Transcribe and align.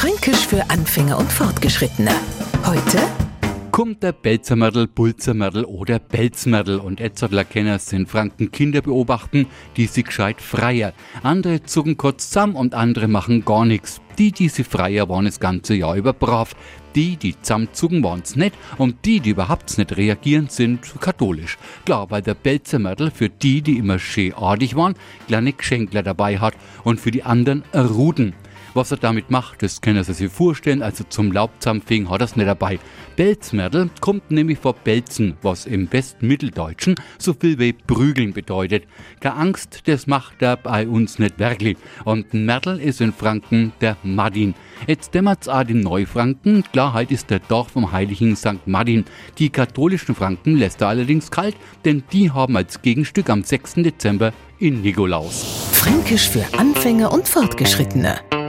Fränkisch 0.00 0.46
für 0.46 0.70
Anfänger 0.70 1.18
und 1.18 1.30
Fortgeschrittene. 1.30 2.12
Heute 2.64 3.02
kommt 3.70 4.02
der 4.02 4.12
Belzermörtel, 4.12 4.86
Pulzermörtel 4.86 5.66
oder 5.66 5.98
Belzmörtel 5.98 6.78
und 6.78 7.02
Etzertler 7.02 7.44
Kenner 7.44 7.78
sind 7.78 8.08
Franken 8.08 8.50
Kinder 8.50 8.80
beobachten, 8.80 9.46
die 9.76 9.84
sich 9.84 10.06
gescheit 10.06 10.40
freier. 10.40 10.94
Andere 11.22 11.64
zucken 11.64 11.98
kurz 11.98 12.30
zusammen 12.30 12.56
und 12.56 12.72
andere 12.72 13.08
machen 13.08 13.44
gar 13.44 13.66
nichts. 13.66 14.00
Die, 14.16 14.32
die 14.32 14.48
sie 14.48 14.64
freier 14.64 15.10
waren 15.10 15.26
das 15.26 15.38
ganze 15.38 15.74
Jahr 15.74 15.96
über 15.96 16.14
brav. 16.14 16.56
Die, 16.94 17.18
die 17.18 17.38
zusammenzucken, 17.38 18.02
waren's 18.02 18.36
nicht 18.36 18.54
und 18.78 19.04
die, 19.04 19.20
die 19.20 19.30
überhaupt 19.30 19.76
nicht 19.76 19.94
reagieren, 19.98 20.48
sind 20.48 20.80
katholisch. 20.98 21.58
Klar, 21.84 22.10
weil 22.10 22.22
der 22.22 22.32
Belzermörtel 22.32 23.10
für 23.10 23.28
die, 23.28 23.60
die 23.60 23.76
immer 23.76 23.98
schön 23.98 24.32
artig 24.32 24.76
waren, 24.76 24.94
kleine 25.26 25.52
Geschenkler 25.52 26.02
dabei 26.02 26.38
hat 26.38 26.54
und 26.84 26.98
für 26.98 27.10
die 27.10 27.22
anderen 27.22 27.64
Ruden. 27.74 28.32
Was 28.72 28.92
er 28.92 28.98
damit 28.98 29.30
macht, 29.30 29.62
das 29.62 29.80
können 29.80 30.04
Sie 30.04 30.12
sich 30.12 30.30
vorstellen. 30.30 30.82
Also 30.82 31.04
zum 31.08 31.32
Laubzampfing 31.32 32.08
hat 32.08 32.20
er 32.20 32.26
es 32.26 32.36
nicht 32.36 32.46
dabei. 32.46 32.78
Belzmörtel 33.16 33.90
kommt 34.00 34.30
nämlich 34.30 34.58
vor 34.58 34.74
Belzen, 34.74 35.36
was 35.42 35.66
im 35.66 35.92
Westmitteldeutschen 35.92 36.94
so 37.18 37.34
viel 37.34 37.58
wie 37.58 37.72
prügeln 37.72 38.32
bedeutet. 38.32 38.84
Keine 39.20 39.36
Angst, 39.36 39.82
das 39.86 40.06
macht 40.06 40.40
er 40.40 40.56
bei 40.56 40.86
uns 40.86 41.18
nicht 41.18 41.38
wirklich. 41.40 41.76
Und 42.04 42.32
Mörtel 42.32 42.80
ist 42.80 43.00
in 43.00 43.12
Franken 43.12 43.72
der 43.80 43.96
Madin. 44.04 44.54
Jetzt 44.86 45.14
dämmert's 45.14 45.48
auch 45.48 45.64
den 45.64 45.80
Neufranken. 45.80 46.62
Klarheit 46.72 47.10
ist 47.10 47.30
der 47.30 47.40
Dorf 47.40 47.72
vom 47.72 47.90
heiligen 47.90 48.36
St. 48.36 48.66
Martin. 48.66 49.04
Die 49.38 49.50
katholischen 49.50 50.14
Franken 50.14 50.56
lässt 50.56 50.80
er 50.80 50.88
allerdings 50.88 51.30
kalt, 51.30 51.56
denn 51.84 52.04
die 52.12 52.30
haben 52.30 52.56
als 52.56 52.80
Gegenstück 52.82 53.30
am 53.30 53.42
6. 53.42 53.74
Dezember 53.74 54.32
in 54.60 54.82
Nikolaus. 54.82 55.68
Fränkisch 55.72 56.28
für 56.28 56.44
Anfänger 56.56 57.12
und 57.12 57.28
Fortgeschrittene. 57.28 58.20